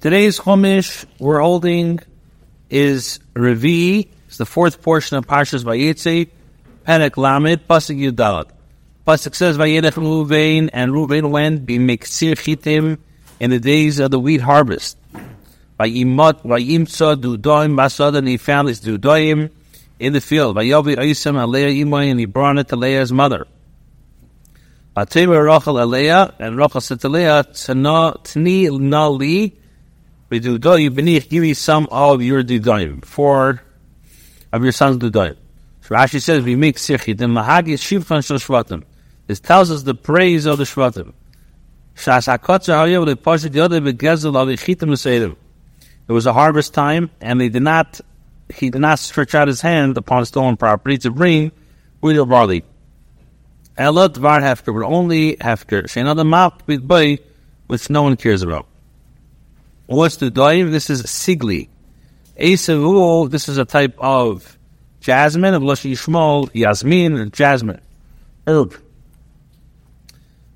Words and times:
Today's 0.00 0.40
Chumash 0.40 1.04
we're 1.18 1.40
holding 1.40 2.00
is 2.70 3.20
Revi. 3.34 4.08
It's 4.28 4.38
the 4.38 4.46
fourth 4.46 4.80
portion 4.80 5.18
of 5.18 5.26
Parshas 5.26 5.62
Vayetze, 5.62 6.30
Perek 6.86 7.18
Lamed, 7.18 7.68
Pasuk 7.68 7.98
Yudalat. 8.00 8.48
Pasuk 9.06 9.34
says, 9.34 9.58
Vayedech 9.58 9.92
Ruvain, 9.92 10.70
and 10.72 10.92
Ruvain 10.92 11.28
went, 11.28 11.66
be 11.66 11.78
Meksir 11.78 12.32
Chitim, 12.32 12.96
in 13.40 13.50
the 13.50 13.58
days 13.58 13.98
of 13.98 14.10
the 14.10 14.18
wheat 14.18 14.40
harvest. 14.40 14.96
Vayimot, 15.78 16.44
Vayimtza, 16.44 17.20
Dudoim, 17.20 17.74
Basad, 17.74 18.16
and 18.16 18.26
he 18.26 18.38
found 18.38 18.68
his 18.68 18.80
Dudoim 18.80 19.50
in 19.98 20.14
the 20.14 20.22
field. 20.22 20.56
Vayovi 20.56 20.96
Oisam, 20.96 21.34
Aleah 21.34 21.78
Imoy, 21.78 22.10
and 22.10 22.18
he 22.18 22.24
brought 22.24 22.56
it 22.56 22.68
to 22.68 22.76
Leah's 22.76 23.12
mother. 23.12 23.46
Vatema 24.96 25.44
Rachel 25.44 25.74
Aleah, 25.74 26.32
and 26.38 26.56
Rachel 26.56 26.80
said 26.80 27.00
to 27.00 27.10
Leah, 27.10 27.44
Tni 27.44 28.70
Nali, 28.70 29.56
Vidudoim, 30.30 30.90
Benich, 30.90 31.28
give 31.28 31.42
me 31.42 31.54
some 31.54 31.88
of 31.90 32.22
your 32.22 32.44
Dudoim, 32.44 33.04
four 33.04 33.62
of 34.52 34.62
your 34.62 34.70
sons 34.70 34.98
Dudoim. 34.98 35.36
So 35.80 35.96
Rashi 35.96 36.22
says, 36.22 36.44
we 36.44 36.54
make 36.54 36.76
Sichi, 36.76 37.18
the 37.18 37.24
Mahagi 37.24 37.74
Shivchan 37.74 38.24
Shal 38.24 38.36
Shvatim. 38.38 38.84
This 39.26 39.40
tells 39.40 39.72
us 39.72 39.82
the 39.82 39.94
praise 39.94 40.46
of 40.46 40.58
the 40.58 40.64
Shvatim. 40.64 41.14
Shas 41.96 42.38
HaKotzer 42.38 42.74
Hayev, 42.74 43.06
the 43.06 43.16
Pasha 43.16 43.50
Yodeh, 43.50 43.92
Begezel, 43.92 44.40
of 44.40 44.46
the 44.46 44.54
Chitim 44.54 44.90
Seidim. 44.92 45.34
It 46.06 46.12
was 46.12 46.26
a 46.26 46.32
harvest 46.32 46.74
time, 46.74 47.10
and 47.20 47.40
they 47.40 47.48
did 47.48 47.62
not, 47.62 48.00
he 48.54 48.70
did 48.70 48.80
not 48.80 49.00
stretch 49.00 49.34
out 49.34 49.48
his 49.48 49.60
hand 49.60 49.96
upon 49.98 50.24
stolen 50.26 50.56
property 50.56 50.98
to 50.98 51.10
bring 51.10 51.50
wheat 52.00 52.16
or 52.16 52.26
barley. 52.26 52.64
Ella 53.76 54.08
Dvar 54.08 54.40
Hefker, 54.40 54.72
but 54.78 54.86
only 54.86 55.36
Hefker. 55.36 55.84
Shein 55.84 56.28
map 56.28 56.62
with 56.68 56.86
boy, 56.86 57.18
which 57.66 57.90
no 57.90 58.02
one 58.02 58.16
cares 58.16 58.42
about. 58.42 58.66
What's 59.90 60.18
the 60.18 60.30
doim? 60.30 60.70
This 60.70 60.88
is 60.88 61.02
sigli. 61.02 61.68
Esavu, 62.38 63.28
this 63.28 63.48
is 63.48 63.58
a 63.58 63.64
type 63.64 63.96
of 63.98 64.56
jasmine, 65.00 65.52
of 65.52 65.62
Lashi 65.62 65.92
Shmol, 65.94 66.48
Yasmin, 66.54 67.16
and 67.16 67.32
jasmine. 67.32 67.80
Herb. 68.46 68.76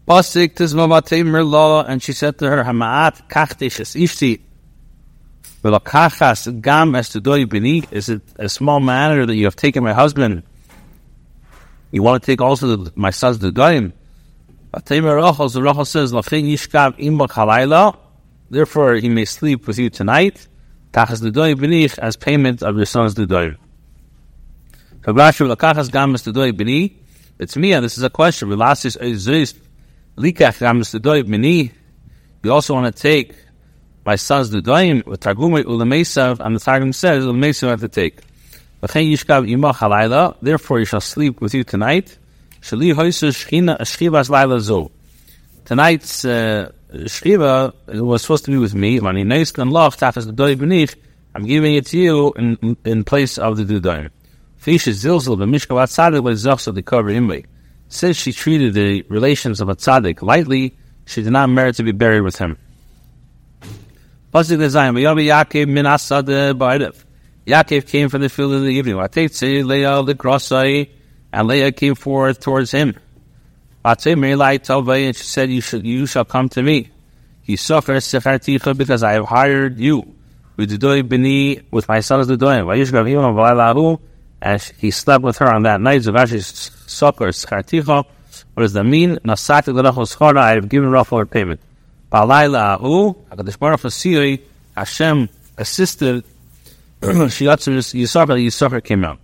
Pasik 0.07 0.55
tizmavate 0.55 1.25
mirla, 1.25 1.85
and 1.89 2.01
she 2.01 2.13
said 2.13 2.39
to 2.39 2.49
her, 2.49 2.63
Hamaat 2.63 3.29
kachtishes 3.29 4.01
ishti. 4.01 4.41
Velakachas 5.65 6.63
gam 6.63 6.95
as 6.95 7.09
to 7.09 7.21
doi 7.21 7.45
bini. 7.45 7.83
Is 7.91 8.09
it 8.09 8.23
a 8.37 8.49
small 8.49 8.79
matter 8.79 9.27
that 9.27 9.35
you 9.35 9.47
have 9.47 9.57
taken 9.57 9.83
my 9.83 9.95
husband? 9.95 10.45
You 11.91 12.05
want 12.05 12.23
to 12.23 12.27
take 12.27 12.41
also 12.41 12.77
the, 12.77 12.93
my 12.95 13.11
son's 13.11 13.41
the 13.41 13.51
doim? 13.51 13.95
Vatemer 14.73 15.17
Rachel, 15.21 15.49
the 15.49 15.61
Rachel 15.61 15.85
says, 15.85 16.13
Lachin 16.13 16.45
yishkav 16.45 16.97
imba 17.01 17.27
chalayla. 17.27 17.99
Therefore, 18.51 18.95
he 18.95 19.09
may 19.09 19.25
sleep 19.25 19.67
with 19.67 19.79
you 19.79 19.91
tonight. 19.91 20.49
Tachas 20.93 21.33
doi 21.33 21.55
bini 21.55 21.89
as 21.99 22.17
payment 22.17 22.63
of 22.63 22.77
your 22.77 22.87
son's 22.87 23.15
the 23.15 23.27
doim. 23.27 23.57
It's 27.37 27.57
me, 27.57 27.73
and 27.73 27.85
this 27.85 27.99
is 27.99 28.05
a 28.05 28.11
question. 28.11 28.49
Relasis 28.49 28.97
ezist 28.97 29.59
likach 30.17 30.61
gamis 30.61 30.99
dudoy 30.99 31.27
mini. 31.27 31.73
You 32.43 32.53
also 32.53 32.75
want 32.75 32.95
to 32.95 33.03
take 33.03 33.35
my 34.07 34.17
son's 34.17 34.51
dudoyim 34.51 35.05
with 35.05 35.21
targumay 35.21 35.65
ulamesav, 35.65 36.41
and 36.41 36.57
the 36.57 36.61
targum 36.61 36.93
says 36.93 37.25
ulamesav 37.25 37.69
have 37.69 37.81
to 37.81 37.89
take. 37.89 38.21
Therefore, 40.43 40.79
you 40.79 40.85
shall 40.85 41.01
sleep 41.01 41.41
with 41.41 41.55
you 41.55 41.65
tonight. 41.65 42.19
Tonight's 45.65 46.25
uh, 46.25 46.73
shchiva 46.95 47.75
was 48.01 48.23
supposed 48.23 48.45
to 48.47 48.51
be 48.51 48.57
with 48.57 48.75
me. 48.75 48.99
I'm 51.37 51.45
giving 51.47 51.75
it 51.75 51.87
to 51.87 51.99
you 51.99 52.33
in, 52.37 52.77
in 52.85 53.05
place 53.05 53.39
of 53.39 53.57
the 53.57 53.65
dudoyim. 53.65 54.11
Fisha 54.61 54.93
Zilzil 54.93 55.37
b'mishkav 55.37 55.77
atzadik 55.83 56.23
b'zachsa 56.23 56.75
the 56.75 56.83
cover 56.83 57.11
imbe. 57.11 57.45
Since 57.89 58.17
she 58.17 58.33
treated 58.33 58.75
the 58.75 59.03
relations 59.09 59.61
of 59.61 59.69
a 59.69 59.77
tzaddik 59.77 60.23
lightly, 60.23 60.77
she 61.05 61.23
did 61.23 61.33
not 61.33 61.51
merit 61.51 61.77
to 61.77 61.83
be 61.83 61.93
buried 61.93 62.23
with 62.23 62.39
him. 62.39 62.57
Pasuk 64.33 64.59
Zayim 64.59 64.95
v'yavi 64.95 65.27
Yaakov 65.27 65.69
min 65.69 65.87
asad 65.87 66.27
ba'edev. 66.27 67.05
Yaakov 67.47 67.87
came 67.87 68.09
from 68.09 68.23
the 68.23 68.29
field 68.29 68.53
in 68.53 68.63
the 68.65 68.71
evening. 68.71 68.97
Vatetze 68.97 69.65
Leah 69.65 70.03
the 70.03 70.15
grosai, 70.15 70.89
and 71.33 71.49
Leah 71.49 71.73
came 71.73 71.95
forth 71.95 72.41
towards 72.41 72.71
him. 72.71 72.95
Vatzei 72.95 73.03
Merilai 73.03 73.03
Tavay, 73.03 73.03
and 73.03 73.73
she 73.73 73.74
said, 73.85 75.51
"You 75.51 75.61
shall, 75.61 75.85
you 75.85 76.07
shall 76.07 76.25
come 76.25 76.49
to 76.51 76.63
me. 76.63 76.91
He 77.43 77.57
suffers 77.57 78.07
secharticha 78.07 78.77
because 78.77 79.03
I 79.03 79.13
have 79.13 79.27
hired 79.27 79.79
you 79.79 80.15
with 80.57 81.89
my 81.89 82.01
sons 82.01 82.29
Dudoy. 82.29 82.65
Vayishgav 82.65 83.09
him 83.09 83.19
v'alahu." 83.19 84.01
and 84.45 84.61
he 84.79 84.91
slept 84.91 85.25
with 85.25 85.39
her 85.39 85.51
on 85.51 85.63
that 85.63 85.81
night. 85.81 86.03
Zavashi 86.03 86.43
sucker 86.89 87.29
scharticha. 87.29 88.05
What 88.55 88.63
does 88.63 88.75
that 88.75 88.85
mean? 88.85 89.17
Nasati 89.25 89.73
l'rachos. 89.73 90.37
I 90.37 90.53
have 90.53 90.69
given 90.69 90.93
her 90.93 91.27
payment. 91.27 91.61
Balayla 92.13 92.75
ahu. 92.75 93.15
Hakadosh 93.31 93.59
Baruch 93.59 93.81
Hu 93.81 94.45
Hashem 94.77 95.29
assisted. 95.57 96.25
she 97.31 97.45
got 97.47 97.61
to 97.61 97.71
Yisachar. 97.71 98.37
Yisachar 98.47 98.85
came 98.85 99.05
out. 99.05 99.19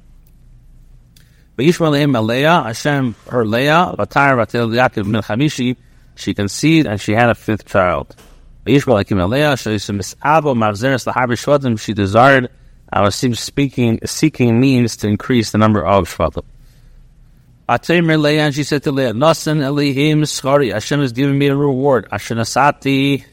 Yishmael 1.60 1.98
him 1.98 2.14
Hashem 2.14 3.14
her 3.28 3.44
Leah. 3.44 3.94
Vatar 3.98 4.36
vatel 4.36 4.68
Yaakov 4.70 5.06
min 5.06 5.22
Chamishi. 5.22 5.76
She 6.14 6.34
conceived 6.34 6.86
and 6.86 7.00
she 7.00 7.12
had 7.12 7.30
a 7.30 7.34
fifth 7.34 7.66
child. 7.66 8.14
Yishmael 8.66 9.08
him 9.08 9.18
Leah. 9.30 9.56
She 9.56 9.70
misabo 9.70 10.54
mavzeres 10.54 11.10
lahaber 11.10 11.36
shvatim. 11.36 11.78
She 11.78 11.92
desired 11.92 12.50
uh, 12.92 12.98
I 12.98 13.02
was 13.02 13.14
speaking, 13.14 14.00
seeking 14.04 14.60
means 14.60 14.96
to 14.98 15.08
increase 15.08 15.52
the 15.52 15.58
number 15.58 15.84
of 15.84 16.08
Shvatim. 16.08 16.44
Atamer 17.68 18.20
Leah, 18.20 18.46
and 18.46 18.54
she 18.54 18.64
said 18.64 18.82
to 18.82 18.90
Leah, 18.90 19.12
Nasan 19.12 19.58
Elihim 19.58 20.22
Schari, 20.22 20.72
Hashem 20.72 21.00
has 21.00 21.12
given 21.12 21.38
me 21.38 21.46
a 21.46 21.54
reward. 21.54 22.08
Ashanasati 22.10 23.24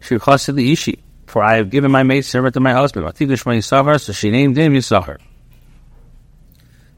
Shirchasili 0.00 0.72
Ishi, 0.72 1.02
for 1.26 1.42
I 1.42 1.56
have 1.56 1.70
given 1.70 1.90
my 1.90 2.02
maid 2.02 2.26
servant 2.26 2.52
to 2.54 2.60
my 2.60 2.74
husband. 2.74 3.06
Vatidishma 3.06 3.56
Yisachar, 3.56 3.98
so 3.98 4.12
she 4.12 4.30
named 4.30 4.58
him 4.58 4.74
Yisachar. 4.74 5.16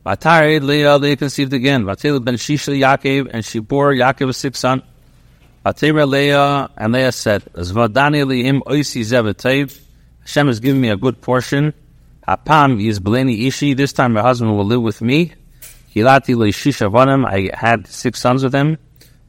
Vatari 0.04 0.60
Leah, 0.60 0.96
Leah 0.96 1.16
conceived 1.16 1.52
again. 1.52 1.84
Vatil 1.84 2.24
ben 2.24 2.34
Shisha 2.34 2.76
Yaakov, 2.76 3.30
and 3.32 3.44
she 3.44 3.60
bore 3.60 3.92
Yaakov 3.92 4.30
a 4.30 4.32
sixth 4.32 4.60
son. 4.60 4.82
Vatira 5.64 6.08
Leah, 6.08 6.70
and 6.76 6.92
Leah 6.92 7.12
said, 7.12 7.44
Zvadani 7.54 8.24
Elihim 8.24 8.62
Oisi 8.62 9.02
Zevatev, 9.02 9.78
Hashem 10.22 10.46
has 10.48 10.60
given 10.60 10.80
me 10.80 10.88
a 10.88 10.96
good 10.96 11.20
portion. 11.20 11.72
Hapam 12.26 12.84
is 12.84 13.00
Beleni 13.00 13.46
Ishi. 13.46 13.74
This 13.74 13.92
time 13.92 14.12
my 14.12 14.22
husband 14.22 14.56
will 14.56 14.64
live 14.64 14.82
with 14.82 15.02
me. 15.02 15.32
Hilati 15.94 16.34
leishisha 16.34 16.90
vanim. 16.90 17.26
I 17.26 17.54
had 17.56 17.86
six 17.86 18.20
sons 18.20 18.42
with 18.44 18.54
him. 18.54 18.78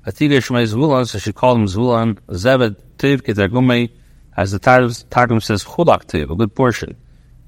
Atiga 0.05 0.37
Shmei 0.37 0.71
Zvulon, 0.71 1.07
so 1.07 1.17
she 1.17 1.33
called 1.33 1.57
him 1.59 1.65
Zvulon. 1.65 2.19
Zeved 2.29 2.77
Tiv 2.97 3.23
Ketargumei, 3.23 3.89
as 4.37 4.51
the 4.51 4.59
Targum 4.59 5.39
says, 5.39 5.63
Chulak 5.63 6.05
Tiv, 6.05 6.29
a 6.29 6.35
good 6.35 6.53
portion. 6.53 6.95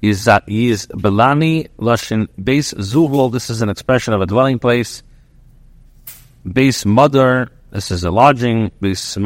Is, 0.02 0.28
uh, 0.28 0.40
he 0.46 0.68
is 0.70 0.86
Belani 0.88 1.68
Lashin 1.78 2.28
base 2.42 2.72
Zuvul. 2.74 3.32
This 3.32 3.50
is 3.50 3.62
an 3.62 3.68
expression 3.68 4.14
of 4.14 4.20
a 4.20 4.26
dwelling 4.26 4.58
place. 4.58 5.02
Base 6.50 6.84
mother. 6.84 7.50
This 7.70 7.90
is 7.90 8.04
a 8.04 8.10
lodging. 8.10 8.70
Base 8.80 9.16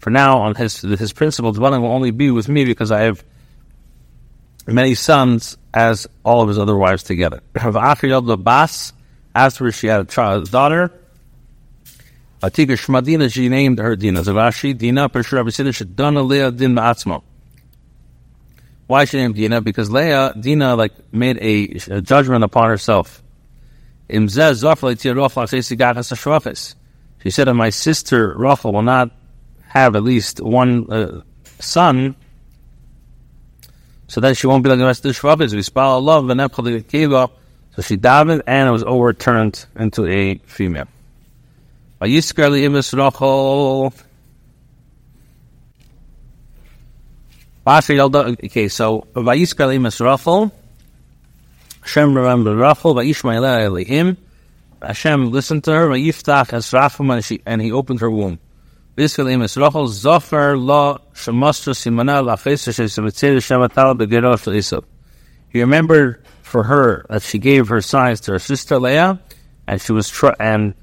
for 0.00 0.10
now, 0.10 0.38
on 0.40 0.54
his 0.54 0.80
his 0.80 1.12
principal 1.12 1.52
dwelling 1.52 1.82
will 1.82 1.92
only 1.92 2.10
be 2.10 2.30
with 2.30 2.48
me 2.48 2.64
because 2.64 2.90
I 2.90 3.00
have 3.02 3.22
many 4.66 4.94
sons 4.94 5.58
as 5.74 6.06
all 6.24 6.40
of 6.40 6.48
his 6.48 6.58
other 6.58 6.76
wives 6.76 7.02
together. 7.02 7.42
After 9.32 9.70
she 9.70 9.86
had 9.86 10.00
a 10.00 10.04
child, 10.04 10.50
daughter, 10.50 10.90
Atika 12.42 12.72
Shmadina, 12.72 13.30
she 13.30 13.48
named 13.50 13.78
her 13.78 13.96
Dina. 13.96 14.20
Zavashi, 14.20 14.76
Dina, 14.76 15.10
Pershur 15.10 15.42
Abisidah, 15.44 15.74
Shadana 15.74 16.26
Leah 16.26 16.50
Din 16.50 16.74
Ba'atzmo. 16.74 17.22
Why 18.86 19.04
she 19.04 19.18
named 19.18 19.34
Dina? 19.34 19.60
Because 19.60 19.90
Leah, 19.90 20.32
Dina, 20.38 20.74
like, 20.74 20.92
made 21.12 21.36
a, 21.38 21.96
a 21.96 22.00
judgment 22.00 22.42
upon 22.42 22.70
herself. 22.70 23.22
She 24.08 24.18
said, 27.30 27.52
my 27.52 27.70
sister 27.70 28.34
Rachel 28.36 28.72
will 28.72 28.82
not 28.82 29.10
have 29.68 29.94
at 29.94 30.02
least 30.02 30.40
one 30.40 30.90
uh, 30.90 31.20
son, 31.58 32.16
so 34.08 34.20
that 34.20 34.36
she 34.36 34.46
won't 34.48 34.64
be 34.64 34.70
like 34.70 34.78
the 34.78 34.86
rest 34.86 35.04
of 35.04 35.14
the 35.14 35.20
Shvabis. 35.20 35.54
We 35.54 35.62
spell 35.62 35.90
Allah, 35.90 36.82
Kiva. 36.82 37.30
so 37.76 37.82
she 37.82 37.96
davened 37.96 38.42
and 38.46 38.68
it 38.68 38.72
was 38.72 38.82
overturned 38.82 39.66
into 39.76 40.06
a 40.06 40.38
female. 40.46 40.88
Okay, 42.02 42.20
so 48.68 49.06
Vayiskar 49.14 49.68
Imas 49.76 50.00
Rachel, 50.00 50.50
Hashem 51.82 52.16
remembered 52.16 52.56
Rachel, 52.56 52.94
Vayishmael 52.94 53.84
Elihim, 53.84 54.16
Hashem 54.80 55.30
listened 55.30 55.64
to 55.64 55.72
her, 55.72 55.88
Vayiftach 55.88 56.54
as 56.54 56.72
Rachel, 56.72 57.38
and 57.44 57.60
he 57.60 57.70
opened 57.70 58.00
her 58.00 58.10
womb. 58.10 58.38
Biscalim 58.96 59.44
is 59.44 59.58
Rachel 59.58 59.86
Zofer 59.86 60.58
Lo 60.58 61.02
Shemastra 61.14 61.74
Simana 61.74 62.24
Lachesa 62.24 62.72
Shesemitzir 62.72 63.36
Shematal 63.36 63.98
Begerosh 63.98 64.50
Isab. 64.52 64.84
He 65.50 65.60
remembered 65.60 66.24
for 66.42 66.62
her 66.62 67.04
that 67.10 67.22
she 67.22 67.38
gave 67.38 67.68
her 67.68 67.82
signs 67.82 68.20
to 68.22 68.32
her 68.32 68.38
sister 68.38 68.78
Leah, 68.78 69.20
and 69.66 69.78
she 69.80 69.92
was 69.92 70.08
tr- 70.08 70.28
and 70.40 70.74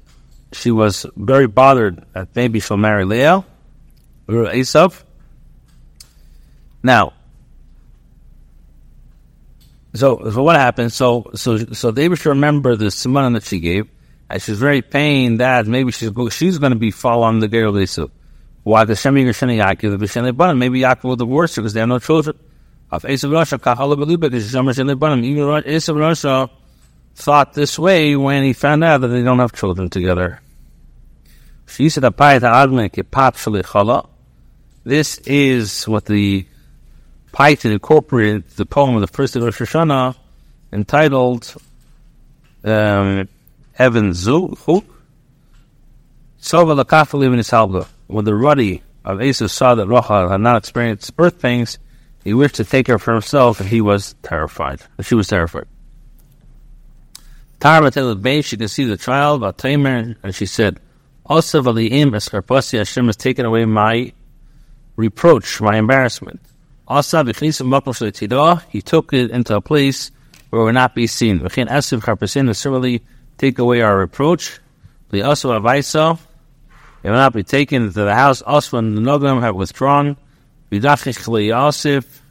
she 0.52 0.70
was 0.70 1.06
very 1.16 1.46
bothered 1.46 2.04
that 2.12 2.28
maybe 2.34 2.60
she'll 2.60 2.76
marry 2.76 3.04
Leah 3.04 3.44
or 4.28 4.46
Esav. 4.46 5.02
Now, 6.82 7.12
so 9.94 10.30
so 10.30 10.42
what 10.42 10.56
happened? 10.56 10.92
So 10.92 11.30
so 11.34 11.58
so 11.72 11.90
they 11.90 12.08
should 12.14 12.26
remember 12.26 12.76
the 12.76 12.86
simana 12.86 13.34
that 13.34 13.44
she 13.44 13.58
gave, 13.60 13.88
and 14.30 14.40
she's 14.40 14.58
very 14.58 14.82
pained 14.82 15.40
that 15.40 15.66
maybe 15.66 15.92
she's 15.92 16.10
she's 16.30 16.58
going 16.58 16.72
to 16.72 16.78
be 16.78 16.90
following 16.90 17.40
the 17.40 17.48
girl 17.48 17.72
Esav. 17.72 18.10
Why 18.62 18.84
the 18.84 18.94
Shem 18.94 19.14
Yerushin 19.14 19.56
Yaakov 19.56 19.98
the 19.98 20.04
B'Shem 20.04 20.24
Lebanon? 20.24 20.58
Maybe 20.58 20.80
Yaakov 20.80 21.04
will 21.04 21.16
divorce 21.16 21.56
her 21.56 21.62
because 21.62 21.72
they 21.72 21.80
have 21.80 21.88
no 21.88 21.98
children. 21.98 22.38
Of 22.90 23.02
Esav 23.02 23.30
Rasha 23.30 23.58
Yerushin 23.58 24.86
Lebanon. 24.86 25.24
Even 25.24 25.44
Esav 25.44 25.94
Rasha 25.94 26.44
uh, 26.44 26.46
thought 27.18 27.52
this 27.52 27.78
way 27.78 28.14
when 28.14 28.44
he 28.44 28.52
found 28.52 28.84
out 28.84 29.00
that 29.00 29.08
they 29.08 29.24
don't 29.24 29.40
have 29.40 29.52
children 29.52 29.90
together. 29.90 30.40
This 34.84 35.18
is 35.18 35.86
what 35.88 36.04
the 36.04 36.46
Paytan 37.32 37.72
incorporated 37.72 38.48
the 38.50 38.64
poem 38.64 38.94
of 38.94 39.00
the 39.00 39.08
first 39.08 39.34
of 39.34 39.42
Rosh 39.42 39.60
Hashanah 39.60 40.14
entitled 40.72 41.54
um, 42.64 43.28
Heaven. 43.72 44.14
When 48.06 48.24
the 48.24 48.34
ruddy 48.34 48.82
of 49.04 49.20
Esau 49.20 49.48
saw 49.48 49.74
that 49.74 49.88
Rachel 49.88 50.28
had 50.28 50.40
not 50.40 50.56
experienced 50.56 51.16
birth 51.16 51.42
pains, 51.42 51.78
he 52.22 52.32
wished 52.32 52.54
to 52.56 52.64
take 52.64 52.86
her 52.86 52.98
for 52.98 53.12
himself, 53.12 53.60
and 53.60 53.68
he 53.68 53.80
was 53.80 54.14
terrified. 54.22 54.80
She 55.02 55.16
was 55.16 55.26
terrified. 55.26 55.66
Tara 57.60 57.90
she 58.42 58.56
could 58.56 58.70
see 58.70 58.84
the 58.84 58.96
child, 58.96 59.58
Tamer, 59.58 60.16
and 60.22 60.34
she 60.34 60.46
said, 60.46 60.78
Also, 61.26 61.60
Valiim 61.60 62.10
Eskarpasi 62.10 62.78
Hashem 62.78 63.06
has 63.06 63.16
taken 63.16 63.44
away 63.44 63.64
my 63.64 64.12
reproach, 64.94 65.60
my 65.60 65.76
embarrassment. 65.76 66.40
Also, 66.86 67.24
he 67.24 68.82
took 68.82 69.12
it 69.12 69.30
into 69.30 69.56
a 69.56 69.60
place 69.60 70.10
where 70.50 70.62
it 70.62 70.64
would 70.64 70.74
not 70.74 70.94
be 70.94 71.06
seen. 71.06 71.46
Similarly, 71.48 73.02
take 73.36 73.58
away 73.58 73.80
our 73.82 73.98
reproach. 73.98 74.60
The 75.10 75.22
also 75.22 75.58
avaisa, 75.58 76.18
it 77.02 77.08
will 77.10 77.16
not 77.16 77.32
be 77.32 77.42
taken 77.42 77.84
into 77.84 78.04
the 78.04 78.14
house. 78.14 78.40
Also, 78.42 78.76
when 78.76 78.94
the 78.94 79.00
Nogam 79.00 79.40
have 79.40 79.56
withdrawn, 79.56 80.16
Vidachich 80.70 81.46
Yosef, 81.46 82.22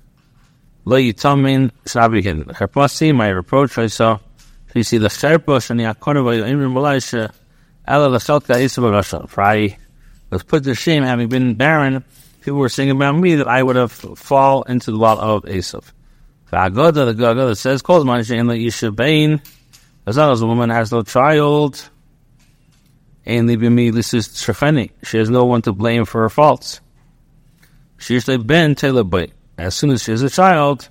Lo 0.86 0.98
Yitamin, 0.98 1.72
Sabihin. 1.86 2.46
Harpasi, 2.46 3.14
my 3.16 3.30
reproach, 3.30 3.78
I 3.78 3.88
saw. 3.88 4.20
So 4.68 4.74
you 4.76 4.84
see 4.84 4.98
the 4.98 5.08
Sherpa, 5.08 5.70
and 5.70 5.80
the 5.80 5.86
Yakorova, 5.86 6.44
Imrim 6.44 6.74
Malaysia, 6.74 7.34
Ella 7.86 8.10
Lashalka 8.10 8.60
Isabah 8.62 9.28
For 9.28 9.42
I 9.42 9.78
was 10.30 10.44
put 10.44 10.64
to 10.66 10.76
shame 10.76 11.04
having 11.04 11.30
been 11.30 11.56
barren 11.56 12.04
people 12.48 12.60
were 12.60 12.70
saying 12.70 12.92
about 12.92 13.12
me 13.12 13.36
that 13.36 13.48
I 13.50 13.62
would 13.62 13.76
have 13.76 13.92
fall 13.92 14.64
into 14.64 14.92
the 14.92 14.96
lot 14.96 15.18
of 15.18 15.44
Esav. 15.44 15.84
V'agoda, 16.50 17.06
the 17.06 17.14
Gagoda 17.14 17.58
says, 17.58 17.82
calls 17.82 18.06
Manishain 18.06 18.48
like 18.48 18.62
Isha 18.62 18.94
Bain, 18.94 19.42
as 20.06 20.16
long 20.16 20.32
as 20.32 20.42
a 20.42 20.48
woman 20.48 20.70
has 20.70 20.90
no 20.90 21.04
child, 21.04 21.90
and 23.26 23.48
me, 23.48 23.90
this 23.90 24.14
is 24.14 24.30
Shecheni. 24.30 24.92
She 25.04 25.18
has 25.18 25.30
no 25.30 25.44
one 25.44 25.62
to 25.64 25.74
blame 25.74 26.06
for 26.06 26.22
her 26.22 26.30
faults. 26.30 26.80
She 27.98 28.14
usually 28.14 28.38
ben 28.38 28.76
but 28.76 29.32
As 29.58 29.76
soon 29.76 29.90
as 29.90 30.04
she 30.04 30.12
has 30.12 30.22
a 30.22 30.30
child, 30.30 30.88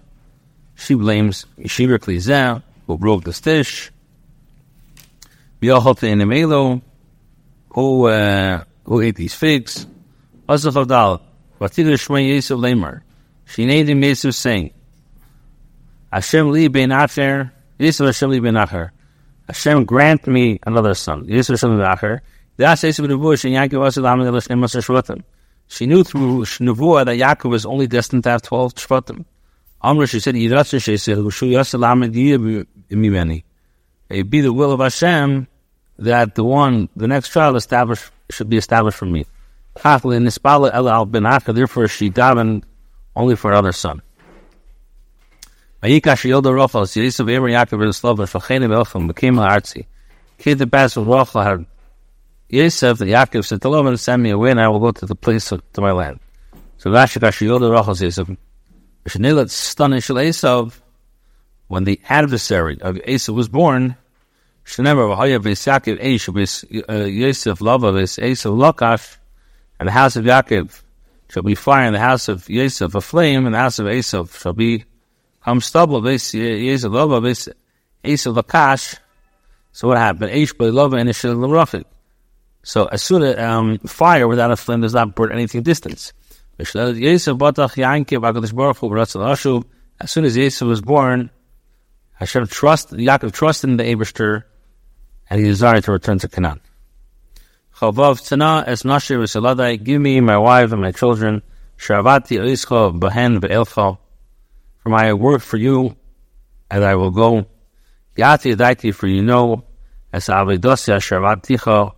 she 0.75 0.93
blames 0.93 1.46
Yeshiva 1.58 1.99
Klizah, 1.99 2.62
who 2.87 2.99
broke 2.99 3.25
the 3.25 3.33
stish, 3.33 3.91
B'yochote 5.61 6.05
in 6.05 6.83
who, 7.71 8.06
uh, 8.06 8.65
who 8.85 9.00
ate 9.00 9.17
these 9.17 9.35
figs, 9.35 9.87
Azachadal, 10.49 11.21
Vatilu 11.61 11.94
Shmei 11.94 12.31
Yisuf 12.31 12.59
Lemar. 12.59 13.03
Him 13.47 14.00
Yisuf 14.00 14.35
saying, 14.35 14.73
Hashem 16.12 16.50
li 16.50 16.69
ben 16.69 16.91
acher, 16.91 17.53
Yisuf 17.79 18.06
Hashem 18.06 18.31
li 18.31 18.41
ben 18.41 18.55
acher. 18.55 18.91
Hashem 19.47 19.85
grant 19.85 20.27
me 20.27 20.59
another 20.67 20.94
son. 20.94 21.27
Yisuf 21.27 21.50
Hashem 21.50 21.77
li 21.77 21.83
ben 21.83 21.97
acher. 21.97 22.21
Das 22.56 22.83
Yisuf 22.83 23.06
Nevuah, 23.06 23.38
Shen 23.38 23.53
Yaakov 23.53 23.87
Asad 23.87 24.05
Amin 24.05 24.27
Elosh 24.27 24.49
Emas 24.49 24.75
Shvatim. 24.77 25.23
She 25.69 25.87
knew 25.87 26.05
through 26.05 26.43
Nevuah 26.43 27.05
that 27.06 27.17
Yaakov 27.17 27.50
was 27.50 27.67
only 27.67 27.87
destined 27.87 28.25
to 28.25 28.31
have 28.31 28.43
12 28.43 28.75
Shvatim. 28.75 29.25
Amr, 29.81 30.06
she 30.06 30.21
said, 30.21 30.35
Yidratzah, 30.35 30.83
she 30.83 30.97
said, 30.97 31.19
Hushu 31.19 31.50
Yasad 31.50 31.85
Amin 31.85 32.67
Imimeni. 32.91 33.44
It 34.09 34.31
be 34.31 34.41
the 34.41 34.53
will 34.53 34.73
of 34.73 34.81
Hashem 34.81 35.49
that 35.99 36.35
the 36.35 36.44
one, 36.44 36.88
the 36.94 37.09
next 37.09 37.31
child 37.31 37.56
established, 37.56 38.11
should 38.31 38.49
be 38.49 38.56
established 38.56 38.99
for 38.99 39.06
me. 39.06 39.27
Therefore, 39.75 39.99
she 41.88 42.11
davened 42.11 42.65
only 43.15 43.37
for 43.37 43.50
another 43.50 43.73
son. 43.73 44.03
Kid 50.38 50.59
the 50.59 50.67
best 50.67 50.97
of 50.97 51.06
Rochel 51.06 51.44
had 51.44 51.67
Yosef, 52.49 52.99
the 52.99 53.06
Yaakov 53.06 53.44
said, 53.44 53.61
"The 53.61 53.69
Lord 53.69 53.99
send 53.99 54.23
me 54.23 54.31
away, 54.31 54.50
and 54.53 54.61
I 54.61 54.69
will 54.69 54.79
go 54.79 54.93
to 54.93 55.06
the 55.06 55.15
place 55.15 55.50
of, 55.53 55.61
to 55.73 55.81
my 55.81 55.93
land." 55.93 56.21
So 56.79 56.91
Rashikash 56.91 57.47
Yoda 57.47 57.71
Rochel 57.71 58.00
Yosef, 58.00 58.29
Shanilat 59.06 59.50
Shal 60.03 60.17
Esav, 60.17 60.81
when 61.69 61.85
the 61.85 62.01
adversary 62.09 62.81
of 62.81 62.97
Esav 62.97 63.35
was 63.35 63.49
born, 63.49 63.97
Eish, 64.67 66.31
Yosef 67.21 67.61
Lava, 67.61 67.93
Esav 67.93 68.57
Lokash, 68.57 69.17
and 69.79 69.89
the 69.89 69.93
house 69.93 70.17
of 70.17 70.25
Yaakov 70.25 70.83
shall 71.29 71.43
be 71.43 71.55
fire, 71.55 71.87
and 71.87 71.95
the 71.95 72.01
house 72.01 72.29
of 72.29 72.49
Yosef 72.49 72.95
a 72.95 73.01
flame, 73.01 73.47
and 73.47 73.55
the 73.55 73.59
house 73.59 73.79
of 73.79 73.87
Esav 73.87 74.41
shall 74.41 74.53
be 74.53 74.85
come 75.45 75.61
stubble. 75.61 76.03
Yosef 76.05 76.91
lova, 76.91 77.21
Esav 78.05 78.35
lakash. 78.43 78.99
So 79.73 79.89
what 79.89 79.99
happened? 79.99 80.33
Eish 80.33 80.53
lova 80.55 80.99
and 80.99 81.11
Ishel 81.11 81.37
l'rafik. 81.39 81.85
So 82.62 82.87
as 82.87 83.03
soon 83.03 83.23
as 83.23 83.39
um, 83.39 83.79
fire 83.79 84.27
without 84.27 84.51
a 84.51 84.57
flame 84.57 84.81
does 84.81 84.95
not 84.95 85.15
burn 85.15 85.31
anything 85.31 85.62
distance. 85.62 86.12
As 86.59 86.71
soon 86.71 86.88
as 86.88 86.99
Yosef 86.99 87.38
was 90.67 90.81
born, 90.81 91.31
Hashem 92.16 92.46
trusted, 92.46 92.99
Yaakov 92.99 93.32
trusted 93.32 93.70
in 93.70 93.76
the 93.76 93.85
Abishter, 93.85 94.44
and 95.28 95.40
he 95.40 95.46
desired 95.46 95.85
to 95.85 95.92
return 95.92 96.18
to 96.18 96.28
Canaan. 96.28 96.61
Chavav 97.76 98.20
Tzana 98.20 98.66
es 98.66 98.85
Nashir 98.85 99.18
v'Saladai, 99.18 99.82
give 99.82 100.00
me 100.00 100.20
my 100.20 100.38
wife 100.38 100.73
and 100.73 100.80
my 100.80 100.92
children, 100.92 101.42
Shavati 101.76 102.38
Elischa 102.38 102.99
Bahen 102.99 103.38
ve'elcha, 103.38 103.99
for 104.78 104.88
my 104.88 105.12
work 105.12 105.42
for 105.42 105.58
you, 105.58 105.94
and 106.70 106.82
I 106.82 106.94
will 106.94 107.11
go. 107.11 107.46
Yati 108.16 108.56
Adaiti, 108.56 108.94
for 108.94 109.06
you 109.06 109.23
know, 109.23 109.64
as 110.11 110.28
Avedosya 110.28 110.99
Shavaticha, 110.99 111.92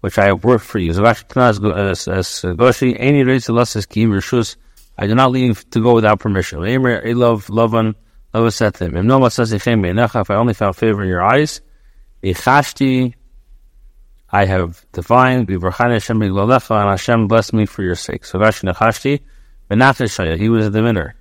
which 0.00 0.18
I 0.18 0.26
have 0.26 0.44
worked 0.44 0.64
for 0.64 0.78
you. 0.78 0.92
Goshi, 0.92 2.98
any 2.98 3.24
race 3.24 3.48
as 3.48 3.86
Kim 3.86 4.10
Rishus, 4.10 4.56
I 4.98 5.06
do 5.06 5.14
not 5.14 5.30
leave 5.30 5.68
to 5.70 5.82
go 5.82 5.94
without 5.94 6.20
permission. 6.20 6.66
Emer 6.66 7.02
Elov 7.02 7.48
Lovan, 7.48 7.94
Lova 8.34 8.52
said 8.52 8.74
to 8.74 8.84
him, 8.84 8.94
If 9.84 10.30
I 10.30 10.34
only 10.34 10.54
found 10.54 10.76
favor 10.76 11.02
in 11.02 11.08
your 11.08 11.22
eyes, 11.22 11.60
I 14.30 14.44
have 14.44 14.84
Hashem 14.94 16.22
and 16.22 16.90
Hashem 16.90 17.28
bless 17.28 17.52
me 17.52 17.64
for 17.64 17.82
your 17.82 17.94
sake. 17.94 18.24
So 18.26 18.38
Rashi 18.38 18.70
Nachashti, 18.70 19.20
Benafesh 19.70 20.38
he 20.38 20.48
was 20.50 20.66
a 20.66 20.70
diviner. 20.70 21.14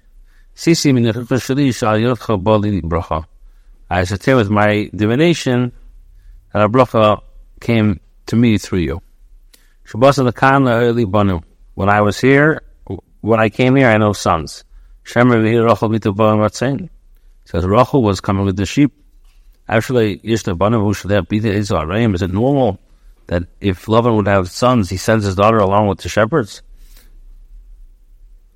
I 3.89 3.99
ascertain 4.01 4.35
with 4.35 4.49
my 4.49 4.89
divination 4.93 5.71
that 6.51 6.63
a 6.63 6.67
bracha 6.67 7.21
came 7.61 7.99
to 8.25 8.35
me 8.35 8.57
through 8.57 8.79
you. 8.79 9.01
Banu. 11.05 11.41
When 11.75 11.89
I 11.89 12.01
was 12.01 12.19
here, 12.19 12.63
when 13.21 13.39
I 13.39 13.49
came 13.49 13.75
here, 13.75 13.87
I 13.87 13.97
know 13.97 14.13
sons. 14.13 14.63
Says 17.47 17.65
Rachel 17.65 18.03
was 18.03 18.19
coming 18.19 18.45
with 18.45 18.57
the 18.57 18.65
sheep. 18.65 18.91
Actually. 19.69 20.19
Is 20.21 20.45
it 20.45 20.57
normal 22.33 22.79
that 23.27 23.43
if 23.61 23.85
Lavan 23.85 24.17
would 24.17 24.27
have 24.27 24.49
sons, 24.49 24.89
he 24.89 24.97
sends 24.97 25.23
his 25.23 25.35
daughter 25.35 25.57
along 25.57 25.87
with 25.87 25.99
the 25.99 26.09
shepherds. 26.09 26.61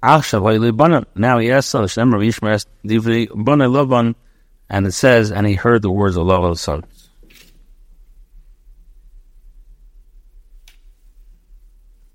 Now 0.04 0.20
he 0.20 1.48
has 1.48 1.66
sons. 1.66 1.98
And 1.98 2.14
it 4.86 4.92
says, 4.92 5.32
and 5.32 5.48
he 5.48 5.54
heard 5.54 5.82
the 5.82 5.90
words 5.90 6.18
of 6.18 6.28
Lavan's 6.28 6.60
son. 6.60 6.84